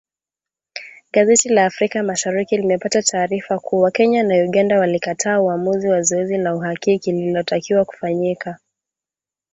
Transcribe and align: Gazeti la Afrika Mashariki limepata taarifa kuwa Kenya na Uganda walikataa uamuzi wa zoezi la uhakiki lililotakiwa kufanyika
Gazeti 1.11 1.49
la 1.49 1.65
Afrika 1.65 2.03
Mashariki 2.03 2.57
limepata 2.57 3.01
taarifa 3.01 3.59
kuwa 3.59 3.91
Kenya 3.91 4.23
na 4.23 4.35
Uganda 4.35 4.79
walikataa 4.79 5.39
uamuzi 5.41 5.89
wa 5.89 6.01
zoezi 6.01 6.37
la 6.37 6.55
uhakiki 6.55 7.11
lililotakiwa 7.11 7.85
kufanyika 7.85 8.59